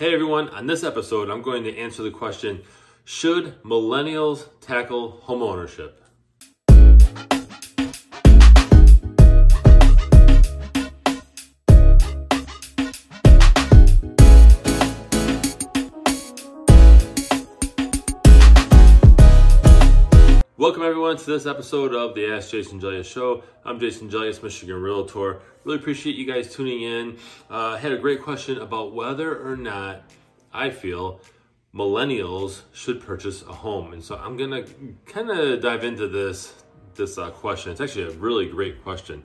Hey 0.00 0.14
everyone, 0.14 0.48
on 0.48 0.66
this 0.66 0.82
episode, 0.82 1.28
I'm 1.28 1.42
going 1.42 1.62
to 1.64 1.76
answer 1.76 2.02
the 2.02 2.10
question 2.10 2.62
Should 3.04 3.62
millennials 3.62 4.46
tackle 4.62 5.22
homeownership? 5.26 5.92
Welcome 20.60 20.82
everyone 20.82 21.16
to 21.16 21.24
this 21.24 21.46
episode 21.46 21.94
of 21.94 22.14
the 22.14 22.34
Ask 22.34 22.50
Jason 22.50 22.78
Gelios 22.78 23.06
Show. 23.06 23.42
I'm 23.64 23.80
Jason 23.80 24.10
Gelios, 24.10 24.42
Michigan 24.42 24.74
Realtor. 24.74 25.40
Really 25.64 25.78
appreciate 25.78 26.16
you 26.16 26.26
guys 26.26 26.54
tuning 26.54 26.82
in. 26.82 27.16
Uh, 27.48 27.78
had 27.78 27.92
a 27.92 27.96
great 27.96 28.20
question 28.20 28.58
about 28.58 28.92
whether 28.92 29.40
or 29.40 29.56
not 29.56 30.02
I 30.52 30.68
feel 30.68 31.22
millennials 31.74 32.60
should 32.74 33.00
purchase 33.00 33.40
a 33.40 33.54
home, 33.54 33.94
and 33.94 34.04
so 34.04 34.16
I'm 34.16 34.36
gonna 34.36 34.64
kind 35.06 35.30
of 35.30 35.62
dive 35.62 35.82
into 35.82 36.08
this 36.08 36.52
this 36.94 37.16
uh, 37.16 37.30
question. 37.30 37.72
It's 37.72 37.80
actually 37.80 38.14
a 38.14 38.18
really 38.18 38.46
great 38.46 38.82
question. 38.82 39.22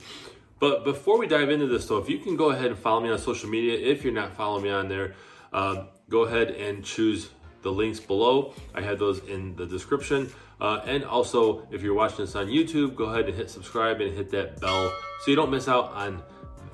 But 0.58 0.84
before 0.84 1.18
we 1.18 1.26
dive 1.26 1.50
into 1.50 1.66
this, 1.66 1.84
though, 1.84 1.98
if 1.98 2.08
you 2.08 2.16
can 2.16 2.36
go 2.36 2.48
ahead 2.48 2.68
and 2.68 2.78
follow 2.78 3.00
me 3.00 3.10
on 3.10 3.18
social 3.18 3.50
media, 3.50 3.78
if 3.78 4.04
you're 4.04 4.14
not 4.14 4.32
following 4.32 4.62
me 4.62 4.70
on 4.70 4.88
there, 4.88 5.12
uh, 5.52 5.84
go 6.08 6.22
ahead 6.22 6.52
and 6.52 6.82
choose 6.82 7.28
the 7.66 7.72
links 7.72 7.98
below. 7.98 8.54
I 8.76 8.80
have 8.80 9.00
those 9.00 9.18
in 9.26 9.56
the 9.56 9.66
description. 9.66 10.32
Uh, 10.60 10.80
and 10.86 11.04
also, 11.04 11.66
if 11.72 11.82
you're 11.82 11.94
watching 11.94 12.24
this 12.24 12.36
on 12.36 12.46
YouTube, 12.46 12.94
go 12.94 13.06
ahead 13.06 13.26
and 13.26 13.36
hit 13.36 13.50
subscribe 13.50 14.00
and 14.00 14.16
hit 14.16 14.30
that 14.30 14.60
bell 14.60 14.88
so 15.20 15.30
you 15.32 15.36
don't 15.36 15.50
miss 15.50 15.66
out 15.66 15.92
on 15.92 16.22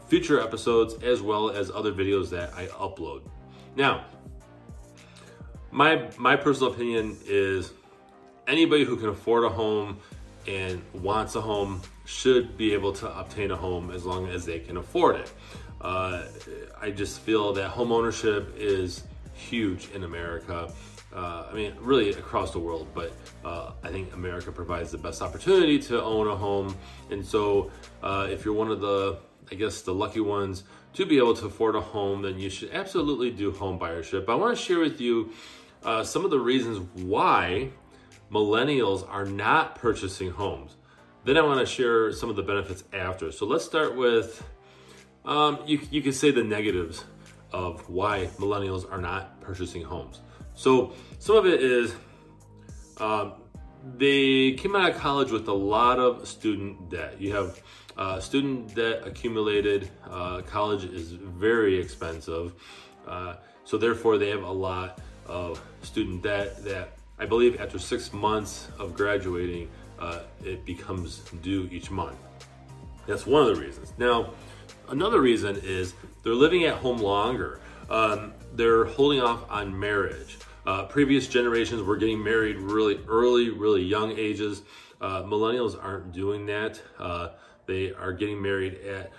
future 0.07 0.39
episodes 0.39 1.03
as 1.03 1.23
well 1.23 1.49
as 1.49 1.71
other 1.71 1.93
videos 1.93 2.29
that 2.29 2.53
I 2.55 2.67
upload. 2.67 3.23
Now, 3.75 4.05
my 5.71 6.11
my 6.19 6.37
personal 6.37 6.75
opinion 6.75 7.17
is 7.25 7.73
anybody 8.47 8.85
who 8.85 8.99
can 8.99 9.09
afford 9.09 9.45
a 9.45 9.49
home 9.49 9.97
and 10.47 10.83
wants 10.93 11.37
a 11.37 11.41
home 11.41 11.81
should 12.05 12.59
be 12.59 12.75
able 12.75 12.93
to 12.93 13.19
obtain 13.19 13.51
a 13.51 13.57
home 13.57 13.91
as 13.91 14.05
long 14.05 14.29
as 14.29 14.45
they 14.45 14.59
can 14.59 14.77
afford 14.77 15.17
it. 15.17 15.33
Uh, 15.81 16.25
I 16.79 16.91
just 16.91 17.21
feel 17.21 17.55
that 17.55 17.71
home 17.71 17.93
ownership 17.93 18.55
is 18.59 19.05
huge 19.51 19.91
in 19.91 20.05
America 20.05 20.73
uh, 21.15 21.47
I 21.51 21.55
mean, 21.55 21.75
really 21.81 22.11
across 22.11 22.53
the 22.53 22.59
world, 22.59 22.89
but 22.95 23.13
uh, 23.45 23.73
I 23.83 23.89
think 23.89 24.15
America 24.15 24.51
provides 24.51 24.91
the 24.91 24.99
best 24.99 25.21
opportunity 25.21 25.79
to 25.81 26.03
own 26.03 26.27
a 26.27 26.35
home. 26.35 26.75
And 27.11 27.25
so, 27.25 27.71
uh, 28.03 28.29
if 28.31 28.45
you're 28.45 28.55
one 28.55 28.71
of 28.71 28.81
the, 28.81 29.19
I 29.51 29.55
guess, 29.55 29.83
the 29.83 29.93
lucky 29.93 30.21
ones 30.21 30.65
to 30.95 31.05
be 31.05 31.19
able 31.19 31.35
to 31.35 31.47
afford 31.47 31.77
a 31.77 31.81
home, 31.81 32.23
then 32.23 32.39
you 32.39 32.49
should 32.49 32.71
absolutely 32.73 33.31
do 33.31 33.53
home 33.53 33.79
buyership. 33.79 34.29
I 34.29 34.35
want 34.35 34.57
to 34.57 34.63
share 34.63 34.79
with 34.79 35.01
you 35.01 35.33
uh, 35.83 36.03
some 36.03 36.25
of 36.25 36.31
the 36.31 36.39
reasons 36.39 36.79
why 36.95 37.71
millennials 38.31 39.07
are 39.09 39.27
not 39.27 39.75
purchasing 39.75 40.31
homes. 40.31 40.77
Then 41.25 41.37
I 41.37 41.43
want 41.43 41.61
to 41.61 41.67
share 41.67 42.13
some 42.13 42.31
of 42.31 42.37
the 42.37 42.43
benefits 42.43 42.85
after. 42.93 43.31
So 43.33 43.47
let's 43.47 43.65
start 43.65 43.97
with, 43.97 44.45
um, 45.27 45.59
you, 45.67 45.81
you 45.91 46.01
could 46.01 46.15
say 46.15 46.31
the 46.31 46.43
negatives 46.43 47.05
of 47.53 47.89
why 47.89 48.29
millennials 48.39 48.91
are 48.91 49.01
not 49.01 49.32
purchasing 49.43 49.83
homes. 49.83 50.21
So 50.55 50.93
some 51.19 51.37
of 51.37 51.47
it 51.47 51.63
is 51.63 51.95
um, 52.99 53.33
they 53.97 54.53
came 54.53 54.77
out 54.77 54.91
of 54.91 54.97
college 54.97 55.31
with 55.31 55.49
a 55.49 55.53
lot 55.53 55.99
of 55.99 56.27
student 56.29 56.91
debt. 56.91 57.21
You 57.21 57.35
have 57.35 57.63
uh, 57.97 58.21
student 58.21 58.75
debt 58.75 59.03
accumulated. 59.05 59.91
Uh, 60.09 60.43
college 60.43 60.85
is 60.85 61.13
very 61.13 61.79
expensive. 61.79 62.55
Uh, 63.07 63.35
so 63.65 63.77
therefore 63.77 64.19
they 64.19 64.29
have 64.31 64.43
a 64.43 64.51
lot 64.51 65.01
of 65.27 65.63
student 65.83 66.23
debt 66.23 66.63
that 66.65 66.93
I 67.19 67.27
believe 67.27 67.61
after 67.61 67.79
six 67.79 68.13
months 68.13 68.69
of 68.79 68.95
graduating, 68.95 69.69
uh, 69.99 70.21
it 70.45 70.65
becomes 70.65 71.19
due 71.43 71.69
each 71.71 71.91
month. 71.91 72.19
That's 73.07 73.27
one 73.27 73.43
of 73.43 73.55
the 73.55 73.61
reasons. 73.61 73.93
Now, 73.99 74.31
another 74.89 75.21
reason 75.21 75.61
is 75.63 75.95
they're 76.23 76.35
living 76.35 76.65
at 76.65 76.75
home 76.75 76.99
longer. 76.99 77.61
Um, 77.93 78.33
they're 78.55 78.87
holding 78.87 79.21
off 79.21 79.45
on 79.51 79.79
marriage. 79.79 80.39
Uh, 80.67 80.85
previous 80.87 81.29
generations 81.29 81.83
were 81.83 81.97
getting 81.99 82.25
married 82.25 82.57
really 82.57 82.99
early, 83.07 83.51
really 83.51 83.83
young 83.83 84.13
ages. 84.13 84.63
Uh, 85.01 85.23
millennials 85.25 85.77
aren't 85.81 86.11
doing 86.13 86.47
that. 86.47 86.81
Uh, 86.99 87.29
they 87.67 87.93
are 87.93 88.13
getting 88.13 88.41
married 88.41 88.81
at 88.87 89.13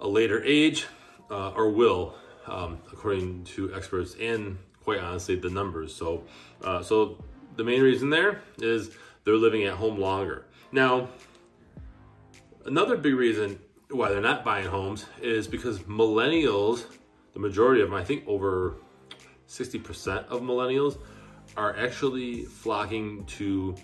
a 0.00 0.06
later 0.06 0.42
age, 0.44 0.86
uh, 1.30 1.50
or 1.50 1.70
will, 1.70 2.14
um, 2.46 2.78
according 2.92 3.44
to 3.44 3.74
experts 3.74 4.14
and 4.20 4.58
quite 4.84 5.00
honestly 5.00 5.36
the 5.36 5.50
numbers. 5.50 5.94
So, 5.94 6.24
uh, 6.62 6.82
so 6.82 7.24
the 7.56 7.64
main 7.64 7.80
reason 7.80 8.10
there 8.10 8.42
is 8.58 8.90
they're 9.24 9.36
living 9.36 9.64
at 9.64 9.74
home 9.74 9.98
longer. 9.98 10.44
Now, 10.72 11.08
another 12.66 12.98
big 12.98 13.14
reason 13.14 13.58
why 13.90 14.10
they're 14.10 14.20
not 14.20 14.44
buying 14.44 14.66
homes 14.66 15.06
is 15.22 15.48
because 15.48 15.80
millennials, 15.80 16.84
the 17.38 17.46
majority 17.46 17.82
of 17.82 17.90
them, 17.90 17.98
I 17.98 18.02
think 18.02 18.24
over 18.26 18.74
60% 19.48 20.26
of 20.26 20.42
millennials 20.42 20.98
are 21.56 21.76
actually 21.76 22.44
flocking 22.44 23.24
to 23.26 23.76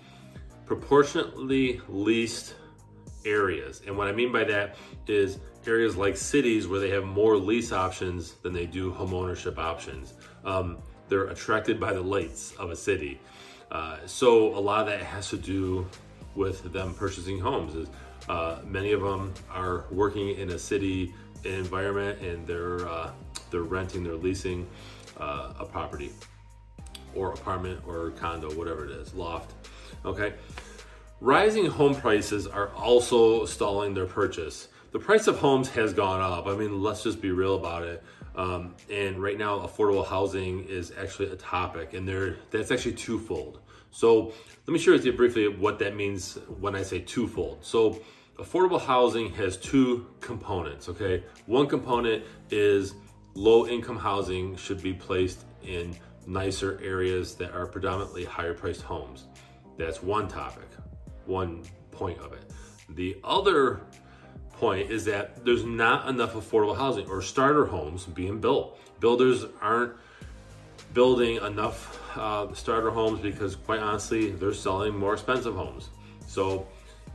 proportionately 0.67 1.81
leased 1.89 2.55
areas. 3.25 3.83
And 3.87 3.97
what 3.97 4.09
I 4.09 4.13
mean 4.13 4.33
by 4.33 4.43
that 4.45 4.75
is 5.07 5.39
areas 5.67 5.97
like 5.97 6.17
cities 6.17 6.67
where 6.67 6.81
they 6.81 6.91
have 6.91 7.05
more 7.05 7.37
lease 7.37 7.71
options 7.73 8.33
than 8.43 8.53
they 8.53 8.67
do 8.67 8.93
homeownership 8.93 9.57
options. 9.57 10.15
Um, 10.45 10.79
they're 11.09 11.29
attracted 11.29 11.79
by 11.79 11.93
the 11.93 12.03
lights 12.03 12.53
of 12.59 12.71
a 12.71 12.77
city. 12.77 13.21
Uh, 13.71 13.99
so 14.05 14.57
a 14.59 14.59
lot 14.59 14.81
of 14.81 14.87
that 14.87 15.03
has 15.03 15.29
to 15.31 15.37
do 15.37 15.87
with 16.35 16.73
them 16.73 16.93
purchasing 16.95 17.39
homes. 17.39 17.75
Is 17.77 17.89
uh, 18.29 18.63
many 18.65 18.93
of 18.93 19.01
them 19.01 19.33
are 19.51 19.85
working 19.93 20.31
in 20.31 20.51
a 20.51 20.59
city 20.59 21.15
environment 21.45 22.21
and 22.21 22.47
they're 22.47 22.89
uh, 22.89 23.11
they're 23.55 23.63
renting, 23.63 24.03
they're 24.03 24.17
leasing 24.17 24.67
uh, 25.19 25.55
a 25.61 25.65
property 25.65 26.11
or 27.15 27.33
apartment 27.33 27.81
or 27.87 28.11
condo, 28.11 28.53
whatever 28.55 28.85
it 28.85 28.91
is, 28.91 29.15
loft. 29.15 29.53
Okay. 30.05 30.35
Rising 31.21 31.67
home 31.67 31.95
prices 31.95 32.49
are 32.49 32.71
also 32.75 33.47
stalling 33.47 33.95
their 33.95 34.07
purchase. 34.07 34.69
The 34.91 34.99
price 34.99 35.29
of 35.29 35.39
homes 35.39 35.69
has 35.71 35.93
gone 35.93 36.21
up. 36.21 36.49
I 36.49 36.57
mean, 36.57 36.83
let's 36.83 37.05
just 37.05 37.23
be 37.23 37.31
real 37.31 37.55
about 37.55 37.85
it. 37.85 38.03
Um, 38.35 38.75
and 38.91 39.23
right 39.23 39.39
now, 39.39 39.61
affordable 39.61 40.05
housing 40.05 40.65
is 40.65 40.93
actually 40.99 41.31
a 41.31 41.37
topic, 41.37 41.95
and 41.95 42.07
there 42.07 42.39
that's 42.51 42.73
actually 42.73 42.95
twofold. 42.95 43.61
So 43.93 44.33
let 44.67 44.73
me 44.73 44.79
share 44.81 44.93
with 44.93 45.07
you 45.07 45.13
briefly 45.13 45.47
what 45.47 45.79
that 45.79 45.95
means 45.95 46.35
when 46.59 46.75
I 46.75 46.83
say 46.83 46.99
twofold. 46.99 47.65
So 47.65 48.01
affordable 48.39 48.81
housing 48.81 49.33
has 49.35 49.57
two 49.57 50.07
components. 50.21 50.89
Okay, 50.89 51.23
one 51.47 51.69
component 51.69 52.25
is 52.51 52.95
low 53.35 53.67
income 53.67 53.99
housing 53.99 54.57
should 54.57 54.83
be 54.83 54.93
placed 54.93 55.45
in 55.63 55.95
nicer 56.27 56.81
areas 56.83 57.35
that 57.35 57.53
are 57.53 57.67
predominantly 57.67 58.25
higher 58.25 58.55
priced 58.55 58.83
homes. 58.83 59.27
That's 59.77 60.03
one 60.03 60.29
topic, 60.29 60.69
one 61.27 61.63
point 61.91 62.19
of 62.21 62.33
it. 62.33 62.51
The 62.91 63.17
other 63.25 63.81
point 64.53 64.91
is 64.91 65.05
that 65.07 65.45
there's 65.45 65.65
not 65.65 66.09
enough 66.09 66.35
affordable 66.35 66.77
housing 66.77 67.09
or 67.09 67.21
starter 67.23 67.67
homes 67.67 68.05
being 68.07 68.41
built. 68.41 68.79
Builders 69.01 69.45
aren't 69.61 69.95
building 70.93 71.37
enough 71.37 72.01
uh, 72.17 72.55
starter 72.55 72.91
homes 72.91 73.21
because, 73.21 73.57
quite 73.57 73.81
honestly, 73.81 74.31
they're 74.31 74.55
selling 74.55 74.97
more 74.97 75.13
expensive 75.13 75.55
homes. 75.55 75.91
So, 76.27 76.67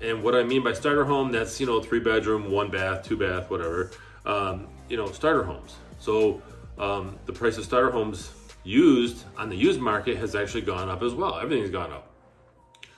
and 0.02 0.22
what 0.22 0.36
I 0.36 0.44
mean 0.44 0.64
by 0.64 0.74
starter 0.74 1.06
home, 1.06 1.32
that's 1.32 1.60
you 1.60 1.66
know 1.66 1.82
three 1.82 2.00
bedroom, 2.00 2.52
one 2.52 2.70
bath, 2.70 3.06
two 3.06 3.18
bath, 3.18 3.50
whatever. 3.50 3.92
Um, 4.26 4.68
you 4.90 4.98
know, 4.98 5.08
starter 5.12 5.44
homes. 5.44 5.76
So 6.00 6.42
um, 6.78 7.18
the 7.26 7.34
price 7.34 7.58
of 7.58 7.64
starter 7.64 7.92
homes 7.92 8.32
used 8.64 9.26
on 9.38 9.50
the 9.50 9.56
used 9.56 9.80
market 9.80 10.18
has 10.18 10.36
actually 10.36 10.62
gone 10.62 10.90
up 10.90 11.02
as 11.02 11.14
well. 11.14 11.40
Everything's 11.40 11.70
gone 11.70 11.92
up. 11.92 12.12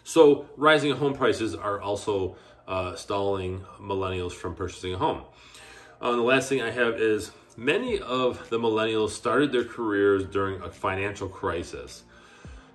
So 0.04 0.48
rising 0.58 0.96
home 0.96 1.14
prices 1.14 1.54
are 1.56 1.80
also 1.80 2.36
uh, 2.68 2.96
stalling 2.96 3.64
millennials 3.80 4.32
from 4.32 4.56
purchasing 4.56 4.94
a 4.94 4.98
home. 4.98 5.24
Uh, 6.02 6.16
the 6.16 6.22
last 6.22 6.50
thing 6.50 6.62
I 6.62 6.72
have 6.72 6.96
is 6.96 7.32
many 7.56 8.00
of 8.00 8.50
the 8.50 8.58
millennials 8.58 9.10
started 9.10 9.52
their 9.52 9.64
careers 9.64 10.26
during 10.26 10.62
a 10.62 10.72
financial 10.72 11.30
crisis. 11.30 12.04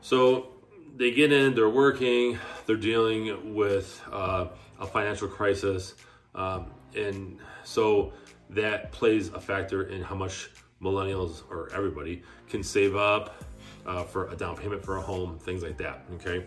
So 0.01 0.49
they 0.97 1.11
get 1.11 1.33
in, 1.33 1.55
they're 1.55 1.69
working, 1.69 2.39
they're 2.67 2.77
dealing 2.77 3.55
with 3.55 4.01
uh, 4.13 4.47
a 4.79 4.87
financial 4.87 5.29
crisis. 5.29 5.95
Um, 6.35 6.71
and 6.95 7.39
so 7.65 8.13
that 8.51 8.93
plays 8.93 9.29
a 9.29 9.41
factor 9.41 9.85
in 9.85 10.03
how 10.03 10.15
much 10.15 10.51
millennials 10.83 11.43
or 11.51 11.71
everybody 11.75 12.23
can 12.49 12.63
save 12.63 12.97
up 12.97 13.43
uh, 13.87 14.05
for 14.05 14.29
a 14.29 14.37
down 14.37 14.57
payment 14.57 14.85
for 14.85 14.97
a 14.97 15.01
home, 15.01 15.39
things 15.39 15.63
like 15.63 15.77
that. 15.79 16.05
Okay. 16.15 16.45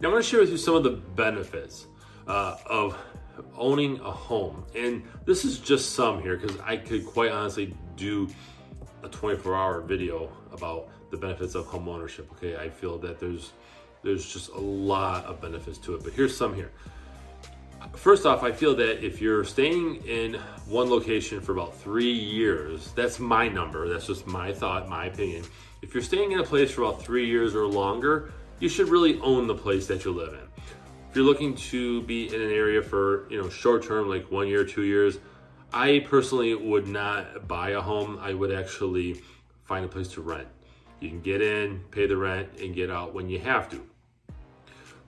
Now, 0.00 0.08
I'm 0.08 0.12
going 0.12 0.22
to 0.22 0.28
share 0.28 0.40
with 0.40 0.50
you 0.50 0.56
some 0.56 0.74
of 0.74 0.82
the 0.82 0.90
benefits 0.90 1.86
uh, 2.26 2.56
of 2.66 2.96
owning 3.56 4.00
a 4.00 4.10
home. 4.10 4.64
And 4.74 5.02
this 5.24 5.44
is 5.44 5.58
just 5.58 5.92
some 5.92 6.22
here 6.22 6.36
because 6.36 6.58
I 6.60 6.76
could 6.76 7.06
quite 7.06 7.32
honestly 7.32 7.74
do 7.96 8.28
a 9.02 9.08
24 9.08 9.54
hour 9.54 9.80
video 9.80 10.30
about 10.52 10.88
the 11.10 11.16
benefits 11.16 11.54
of 11.54 11.66
home 11.66 11.88
ownership. 11.88 12.30
Okay, 12.32 12.56
I 12.56 12.68
feel 12.68 12.98
that 12.98 13.20
there's 13.20 13.52
there's 14.02 14.30
just 14.30 14.50
a 14.50 14.58
lot 14.58 15.24
of 15.24 15.40
benefits 15.40 15.78
to 15.78 15.94
it, 15.94 16.04
but 16.04 16.12
here's 16.12 16.36
some 16.36 16.54
here. 16.54 16.70
First 17.96 18.26
off, 18.26 18.42
I 18.42 18.52
feel 18.52 18.74
that 18.76 19.04
if 19.04 19.20
you're 19.20 19.44
staying 19.44 20.04
in 20.04 20.34
one 20.66 20.90
location 20.90 21.40
for 21.40 21.52
about 21.52 21.76
three 21.76 22.12
years, 22.12 22.92
that's 22.92 23.18
my 23.18 23.48
number, 23.48 23.88
that's 23.88 24.06
just 24.06 24.26
my 24.26 24.52
thought, 24.52 24.88
my 24.88 25.06
opinion. 25.06 25.44
If 25.80 25.94
you're 25.94 26.02
staying 26.02 26.32
in 26.32 26.40
a 26.40 26.44
place 26.44 26.70
for 26.72 26.82
about 26.82 27.02
three 27.02 27.26
years 27.26 27.54
or 27.54 27.66
longer, 27.66 28.32
you 28.58 28.68
should 28.68 28.88
really 28.88 29.18
own 29.20 29.46
the 29.46 29.54
place 29.54 29.86
that 29.86 30.04
you 30.04 30.12
live 30.12 30.34
in. 30.34 30.62
If 31.08 31.16
you're 31.16 31.24
looking 31.24 31.54
to 31.54 32.02
be 32.02 32.26
in 32.34 32.40
an 32.40 32.50
area 32.50 32.82
for, 32.82 33.30
you 33.30 33.40
know, 33.40 33.48
short 33.48 33.84
term, 33.84 34.08
like 34.08 34.30
one 34.30 34.48
year, 34.48 34.64
two 34.64 34.82
years, 34.82 35.18
I 35.72 36.00
personally 36.00 36.54
would 36.54 36.86
not 36.86 37.48
buy 37.48 37.70
a 37.70 37.80
home. 37.80 38.18
I 38.20 38.34
would 38.34 38.52
actually 38.52 39.22
find 39.64 39.84
a 39.84 39.88
place 39.88 40.08
to 40.08 40.20
rent. 40.20 40.48
You 41.00 41.08
can 41.08 41.20
get 41.20 41.40
in, 41.40 41.80
pay 41.90 42.06
the 42.06 42.16
rent, 42.16 42.48
and 42.60 42.74
get 42.74 42.90
out 42.90 43.14
when 43.14 43.28
you 43.28 43.38
have 43.38 43.70
to. 43.70 43.86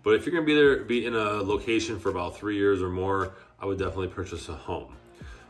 But 0.06 0.14
if 0.14 0.24
you're 0.24 0.32
gonna 0.32 0.46
be 0.46 0.54
there, 0.54 0.84
be 0.84 1.04
in 1.04 1.16
a 1.16 1.42
location 1.42 1.98
for 1.98 2.10
about 2.10 2.36
three 2.36 2.56
years 2.56 2.80
or 2.80 2.88
more, 2.88 3.32
I 3.58 3.66
would 3.66 3.76
definitely 3.76 4.06
purchase 4.06 4.48
a 4.48 4.52
home. 4.52 4.94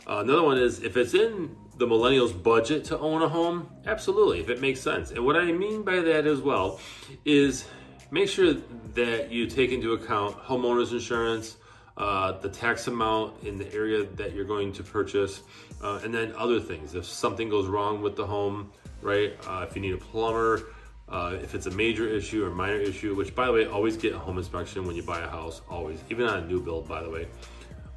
Uh, 0.07 0.21
another 0.21 0.43
one 0.43 0.57
is 0.57 0.83
if 0.83 0.97
it's 0.97 1.13
in 1.13 1.55
the 1.77 1.87
millennials 1.87 2.33
budget 2.43 2.83
to 2.85 2.99
own 2.99 3.21
a 3.21 3.29
home, 3.29 3.69
absolutely, 3.85 4.41
if 4.41 4.49
it 4.49 4.63
makes 4.63 4.81
sense. 4.81 5.11
And 5.11 5.27
what 5.27 5.37
I 5.37 5.53
mean 5.53 5.83
by 5.83 6.01
that 6.01 6.27
as 6.27 6.41
well 6.41 6.81
is 7.27 7.67
make 8.11 8.31
sure 8.31 8.55
that 8.95 9.31
you 9.31 9.47
take 9.47 9.73
into 9.73 9.93
account 9.93 10.39
homeowners 10.39 10.91
insurance, 10.91 11.59
uh, 11.99 12.33
the 12.41 12.49
tax 12.49 12.87
amount 12.87 13.43
in 13.43 13.59
the 13.59 13.71
area 13.75 14.05
that 14.05 14.35
you're 14.35 14.47
going 14.47 14.73
to 14.73 14.83
purchase, 14.83 15.43
uh, 15.83 16.01
and 16.03 16.15
then 16.15 16.33
other 16.35 16.61
things. 16.61 16.95
If 16.95 17.05
something 17.05 17.51
goes 17.51 17.67
wrong 17.67 18.01
with 18.01 18.17
the 18.17 18.25
home, 18.25 18.73
right? 19.03 19.37
Uh, 19.47 19.67
if 19.69 19.77
you 19.77 19.83
need 19.83 19.93
a 19.93 19.99
plumber, 19.99 20.63
uh, 21.09 21.37
if 21.41 21.55
it's 21.55 21.67
a 21.67 21.71
major 21.71 22.09
issue 22.09 22.45
or 22.45 22.51
minor 22.51 22.77
issue, 22.77 23.15
which 23.15 23.35
by 23.35 23.47
the 23.47 23.53
way, 23.53 23.67
always 23.67 23.97
get 23.97 24.13
a 24.13 24.19
home 24.19 24.39
inspection 24.39 24.85
when 24.87 24.97
you 24.97 25.03
buy 25.03 25.21
a 25.21 25.29
house, 25.29 25.63
always, 25.69 25.99
even 26.11 26.27
on 26.27 26.43
a 26.43 26.47
new 26.47 26.61
build, 26.61 26.89
by 26.89 27.03
the 27.03 27.11
way. 27.11 27.29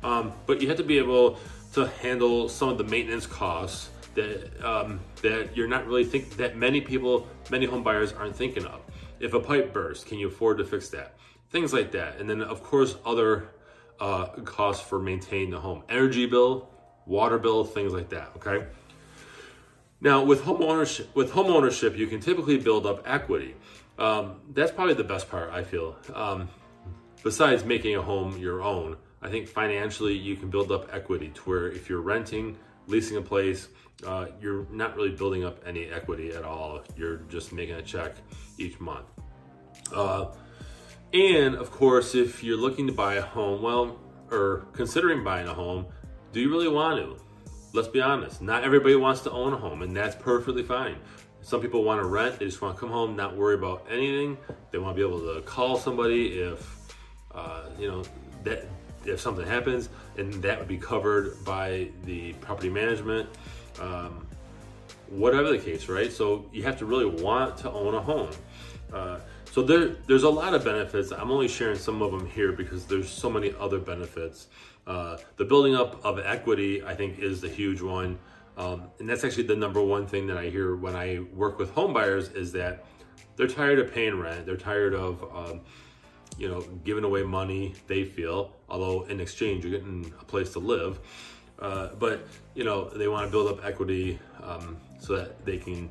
Um, 0.03 0.31
but 0.45 0.61
you 0.61 0.67
have 0.67 0.77
to 0.77 0.83
be 0.83 0.97
able 0.97 1.39
to 1.73 1.87
handle 2.01 2.49
some 2.49 2.69
of 2.69 2.77
the 2.77 2.83
maintenance 2.83 3.25
costs 3.25 3.89
that 4.15 4.65
um, 4.65 4.99
that 5.21 5.55
you're 5.55 5.67
not 5.67 5.85
really 5.87 6.05
think 6.05 6.37
that 6.37 6.55
many 6.55 6.81
people, 6.81 7.27
many 7.49 7.65
home 7.65 7.83
buyers 7.83 8.13
aren't 8.13 8.35
thinking 8.35 8.65
of. 8.65 8.81
If 9.19 9.33
a 9.33 9.39
pipe 9.39 9.73
bursts, 9.73 10.03
can 10.03 10.17
you 10.17 10.27
afford 10.27 10.57
to 10.59 10.65
fix 10.65 10.89
that? 10.89 11.15
Things 11.49 11.73
like 11.73 11.91
that, 11.91 12.19
and 12.19 12.29
then 12.29 12.41
of 12.41 12.63
course 12.63 12.95
other 13.05 13.49
uh, 13.99 14.27
costs 14.45 14.87
for 14.87 14.99
maintaining 14.99 15.49
the 15.49 15.59
home, 15.59 15.83
energy 15.89 16.25
bill, 16.25 16.69
water 17.05 17.39
bill, 17.39 17.63
things 17.63 17.91
like 17.91 18.09
that. 18.09 18.31
Okay. 18.37 18.65
Now, 20.01 20.23
with 20.23 20.43
home 20.43 20.61
ownership, 20.61 21.13
with 21.13 21.31
home 21.31 21.47
ownership, 21.47 21.97
you 21.97 22.07
can 22.07 22.19
typically 22.21 22.57
build 22.57 22.85
up 22.85 23.03
equity. 23.05 23.55
Um, 23.97 24.39
that's 24.53 24.71
probably 24.71 24.93
the 24.93 25.03
best 25.03 25.29
part, 25.29 25.51
I 25.51 25.63
feel. 25.63 25.97
Um, 26.13 26.47
besides 27.21 27.65
making 27.65 27.95
a 27.97 28.01
home 28.01 28.37
your 28.37 28.61
own, 28.61 28.95
I 29.21 29.29
think 29.29 29.47
financially 29.47 30.17
you 30.17 30.37
can 30.37 30.49
build 30.49 30.71
up 30.71 30.93
equity 30.93 31.29
to 31.35 31.41
where 31.41 31.67
if 31.67 31.89
you're 31.89 32.01
renting, 32.01 32.57
leasing 32.87 33.17
a 33.17 33.21
place, 33.21 33.67
uh, 34.07 34.27
you're 34.41 34.65
not 34.71 34.95
really 34.95 35.11
building 35.11 35.43
up 35.43 35.59
any 35.65 35.87
equity 35.87 36.31
at 36.31 36.43
all. 36.43 36.81
You're 36.95 37.17
just 37.29 37.51
making 37.51 37.75
a 37.75 37.81
check 37.81 38.15
each 38.57 38.79
month. 38.79 39.05
Uh, 39.93 40.27
and 41.13 41.55
of 41.55 41.71
course, 41.71 42.15
if 42.15 42.41
you're 42.41 42.57
looking 42.57 42.87
to 42.87 42.93
buy 42.93 43.15
a 43.15 43.21
home, 43.21 43.61
well, 43.61 43.99
or 44.31 44.65
considering 44.71 45.23
buying 45.23 45.47
a 45.47 45.53
home, 45.53 45.87
do 46.31 46.39
you 46.39 46.49
really 46.49 46.69
want 46.69 46.97
to? 46.99 47.17
Let's 47.73 47.87
be 47.87 48.01
honest, 48.01 48.41
not 48.41 48.63
everybody 48.63 48.95
wants 48.95 49.21
to 49.21 49.31
own 49.31 49.53
a 49.53 49.57
home, 49.57 49.81
and 49.81 49.95
that's 49.95 50.15
perfectly 50.15 50.63
fine. 50.63 50.95
Some 51.41 51.61
people 51.61 51.83
want 51.83 52.01
to 52.01 52.07
rent, 52.07 52.39
they 52.39 52.45
just 52.45 52.61
want 52.61 52.75
to 52.75 52.79
come 52.79 52.89
home, 52.89 53.15
not 53.15 53.35
worry 53.35 53.55
about 53.55 53.85
anything. 53.89 54.37
They 54.71 54.77
want 54.77 54.95
to 54.95 55.01
be 55.01 55.07
able 55.07 55.33
to 55.33 55.41
call 55.41 55.77
somebody 55.77 56.39
if, 56.39 56.93
uh, 57.33 57.63
you 57.79 57.87
know, 57.87 58.03
that 58.43 58.65
if 59.05 59.19
something 59.19 59.45
happens, 59.45 59.89
and 60.17 60.33
that 60.43 60.59
would 60.59 60.67
be 60.67 60.77
covered 60.77 61.43
by 61.45 61.89
the 62.03 62.33
property 62.33 62.69
management, 62.69 63.29
um, 63.79 64.27
whatever 65.07 65.49
the 65.49 65.57
case, 65.57 65.87
right? 65.87 66.11
So 66.11 66.45
you 66.51 66.63
have 66.63 66.77
to 66.79 66.85
really 66.85 67.05
want 67.05 67.57
to 67.57 67.71
own 67.71 67.95
a 67.95 68.01
home. 68.01 68.31
Uh, 68.93 69.19
so 69.51 69.61
there, 69.63 69.95
there's 70.07 70.23
a 70.23 70.29
lot 70.29 70.53
of 70.53 70.63
benefits. 70.63 71.11
I'm 71.11 71.31
only 71.31 71.47
sharing 71.47 71.77
some 71.77 72.01
of 72.01 72.11
them 72.11 72.27
here 72.27 72.51
because 72.51 72.85
there's 72.85 73.09
so 73.09 73.29
many 73.29 73.53
other 73.59 73.79
benefits. 73.79 74.47
Uh, 74.89 75.17
the 75.37 75.45
building 75.45 75.75
up 75.75 76.03
of 76.03 76.17
equity, 76.17 76.83
I 76.83 76.95
think, 76.95 77.19
is 77.19 77.39
the 77.39 77.47
huge 77.47 77.79
one. 77.79 78.17
Um, 78.57 78.89
and 78.97 79.07
that's 79.07 79.23
actually 79.23 79.43
the 79.43 79.55
number 79.55 79.81
one 79.81 80.07
thing 80.07 80.25
that 80.27 80.37
I 80.37 80.49
hear 80.49 80.75
when 80.75 80.95
I 80.95 81.19
work 81.33 81.59
with 81.59 81.69
home 81.69 81.93
buyers 81.93 82.29
is 82.29 82.51
that 82.53 82.85
they're 83.35 83.47
tired 83.47 83.77
of 83.77 83.93
paying 83.93 84.19
rent. 84.19 84.47
They're 84.47 84.57
tired 84.57 84.95
of, 84.95 85.23
um, 85.33 85.61
you 86.39 86.49
know, 86.49 86.61
giving 86.83 87.03
away 87.03 87.21
money 87.21 87.75
they 87.85 88.03
feel, 88.03 88.55
although 88.67 89.03
in 89.03 89.21
exchange 89.21 89.63
you're 89.63 89.79
getting 89.79 90.11
a 90.19 90.25
place 90.25 90.51
to 90.53 90.59
live. 90.59 90.99
Uh, 91.59 91.89
but, 91.99 92.27
you 92.55 92.63
know, 92.63 92.89
they 92.89 93.07
want 93.07 93.27
to 93.27 93.31
build 93.31 93.47
up 93.47 93.63
equity 93.63 94.19
um, 94.41 94.75
so 94.99 95.15
that 95.15 95.45
they 95.45 95.57
can 95.57 95.89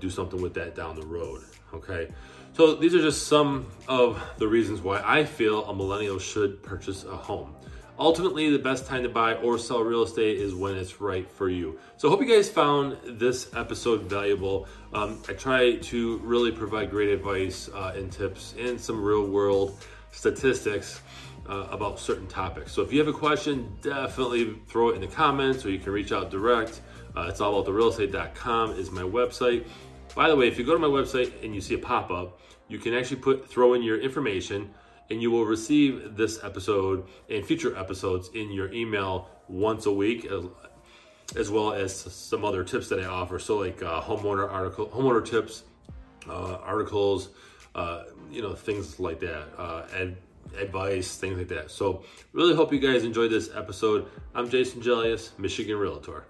do 0.00 0.08
something 0.08 0.40
with 0.40 0.54
that 0.54 0.76
down 0.76 0.94
the 0.94 1.06
road. 1.06 1.42
Okay. 1.74 2.08
So 2.52 2.74
these 2.74 2.94
are 2.94 3.02
just 3.02 3.26
some 3.26 3.66
of 3.88 4.22
the 4.38 4.46
reasons 4.46 4.80
why 4.80 5.02
I 5.04 5.24
feel 5.24 5.64
a 5.64 5.74
millennial 5.74 6.18
should 6.18 6.62
purchase 6.62 7.04
a 7.04 7.16
home. 7.16 7.54
Ultimately, 7.98 8.48
the 8.48 8.60
best 8.60 8.86
time 8.86 9.02
to 9.02 9.08
buy 9.08 9.34
or 9.34 9.58
sell 9.58 9.82
real 9.82 10.04
estate 10.04 10.38
is 10.38 10.54
when 10.54 10.76
it's 10.76 11.00
right 11.00 11.28
for 11.28 11.48
you. 11.48 11.80
So 11.96 12.06
I 12.06 12.10
hope 12.12 12.20
you 12.20 12.28
guys 12.28 12.48
found 12.48 12.96
this 13.04 13.52
episode 13.56 14.02
valuable. 14.02 14.68
Um, 14.92 15.20
I 15.28 15.32
try 15.32 15.76
to 15.76 16.18
really 16.18 16.52
provide 16.52 16.90
great 16.90 17.08
advice 17.08 17.68
uh, 17.74 17.94
and 17.96 18.12
tips 18.12 18.54
and 18.56 18.80
some 18.80 19.02
real 19.02 19.26
world 19.26 19.76
statistics 20.12 21.00
uh, 21.48 21.66
about 21.72 21.98
certain 21.98 22.28
topics. 22.28 22.70
So 22.72 22.82
if 22.82 22.92
you 22.92 23.00
have 23.00 23.08
a 23.08 23.12
question, 23.12 23.76
definitely 23.82 24.60
throw 24.68 24.90
it 24.90 24.94
in 24.94 25.00
the 25.00 25.08
comments 25.08 25.64
or 25.66 25.70
you 25.70 25.80
can 25.80 25.92
reach 25.92 26.12
out 26.12 26.30
direct. 26.30 26.82
Uh, 27.16 27.22
it's 27.22 27.40
all 27.40 27.58
about 27.58 27.64
the 27.64 27.72
realestate.com 27.72 28.72
is 28.72 28.92
my 28.92 29.02
website. 29.02 29.66
By 30.14 30.28
the 30.28 30.36
way, 30.36 30.46
if 30.46 30.56
you 30.56 30.64
go 30.64 30.72
to 30.72 30.78
my 30.78 30.86
website 30.86 31.32
and 31.42 31.52
you 31.52 31.60
see 31.60 31.74
a 31.74 31.78
pop 31.78 32.12
up, 32.12 32.40
you 32.68 32.78
can 32.78 32.94
actually 32.94 33.16
put 33.16 33.48
throw 33.48 33.74
in 33.74 33.82
your 33.82 33.98
information 33.98 34.72
and 35.10 35.22
you 35.22 35.30
will 35.30 35.44
receive 35.44 36.16
this 36.16 36.42
episode 36.44 37.06
and 37.28 37.44
future 37.44 37.76
episodes 37.76 38.30
in 38.34 38.50
your 38.52 38.72
email 38.72 39.28
once 39.48 39.86
a 39.86 39.92
week 39.92 40.26
as, 41.36 41.50
well 41.50 41.72
as 41.72 41.94
some 41.94 42.44
other 42.44 42.64
tips 42.64 42.88
that 42.88 43.00
I 43.00 43.06
offer. 43.06 43.38
So 43.38 43.58
like 43.58 43.82
uh, 43.82 44.00
homeowner 44.00 44.50
article, 44.50 44.86
homeowner 44.88 45.24
tips, 45.24 45.64
uh, 46.28 46.56
articles, 46.56 47.30
uh, 47.74 48.04
you 48.30 48.42
know, 48.42 48.54
things 48.54 49.00
like 49.00 49.20
that, 49.20 49.48
uh, 49.56 49.86
ad, 49.94 50.16
advice, 50.58 51.16
things 51.16 51.38
like 51.38 51.48
that. 51.48 51.70
So 51.70 52.04
really 52.32 52.54
hope 52.54 52.72
you 52.72 52.78
guys 52.78 53.04
enjoyed 53.04 53.30
this 53.30 53.50
episode. 53.54 54.06
I'm 54.34 54.48
Jason 54.48 54.80
Gelios, 54.80 55.38
Michigan 55.38 55.76
Realtor. 55.76 56.24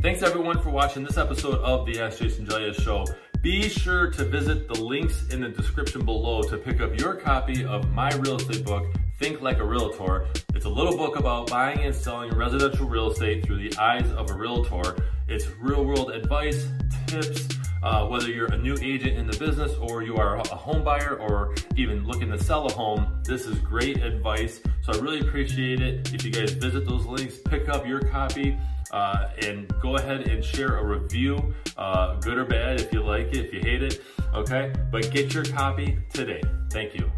Thanks 0.00 0.22
everyone 0.22 0.60
for 0.60 0.70
watching 0.70 1.04
this 1.04 1.16
episode 1.16 1.60
of 1.60 1.86
the 1.86 2.00
Ask 2.00 2.18
Jason 2.18 2.46
Gelios 2.46 2.80
Show. 2.82 3.04
Be 3.42 3.68
sure 3.68 4.08
to 4.08 4.24
visit 4.24 4.68
the 4.68 4.80
links 4.80 5.26
in 5.30 5.40
the 5.40 5.48
description 5.48 6.04
below 6.04 6.42
to 6.42 6.56
pick 6.56 6.80
up 6.80 6.96
your 7.00 7.14
copy 7.14 7.64
of 7.64 7.90
my 7.90 8.08
real 8.18 8.36
estate 8.36 8.64
book, 8.64 8.86
Think 9.18 9.40
Like 9.40 9.58
a 9.58 9.64
Realtor. 9.64 10.28
It's 10.54 10.64
a 10.64 10.68
little 10.68 10.96
book 10.96 11.18
about 11.18 11.50
buying 11.50 11.80
and 11.80 11.92
selling 11.92 12.32
residential 12.36 12.88
real 12.88 13.10
estate 13.10 13.44
through 13.44 13.68
the 13.68 13.76
eyes 13.78 14.08
of 14.12 14.30
a 14.30 14.34
realtor. 14.34 14.96
It's 15.26 15.48
real 15.58 15.84
world 15.84 16.12
advice, 16.12 16.68
tips, 17.08 17.48
uh, 17.82 18.06
whether 18.06 18.28
you're 18.28 18.52
a 18.52 18.58
new 18.58 18.76
agent 18.80 19.18
in 19.18 19.26
the 19.26 19.36
business 19.38 19.72
or 19.80 20.02
you 20.02 20.16
are 20.16 20.36
a 20.36 20.46
home 20.46 20.84
buyer 20.84 21.16
or 21.16 21.54
even 21.76 22.06
looking 22.06 22.30
to 22.30 22.42
sell 22.42 22.66
a 22.66 22.72
home, 22.72 23.20
this 23.24 23.46
is 23.46 23.58
great 23.58 24.02
advice. 24.02 24.60
So 24.82 24.92
I 24.92 24.98
really 24.98 25.20
appreciate 25.20 25.80
it. 25.80 26.12
If 26.12 26.24
you 26.24 26.30
guys 26.30 26.52
visit 26.52 26.86
those 26.86 27.06
links, 27.06 27.38
pick 27.38 27.68
up 27.68 27.86
your 27.86 28.00
copy 28.00 28.58
uh, 28.92 29.28
and 29.42 29.72
go 29.80 29.96
ahead 29.96 30.28
and 30.28 30.44
share 30.44 30.76
a 30.78 30.84
review, 30.84 31.54
uh, 31.76 32.16
good 32.20 32.38
or 32.38 32.44
bad, 32.44 32.80
if 32.80 32.92
you 32.92 33.02
like 33.02 33.28
it, 33.28 33.46
if 33.46 33.54
you 33.54 33.60
hate 33.60 33.82
it, 33.82 34.02
okay? 34.34 34.72
But 34.90 35.10
get 35.10 35.32
your 35.34 35.44
copy 35.44 35.98
today. 36.12 36.42
Thank 36.70 36.94
you. 36.94 37.10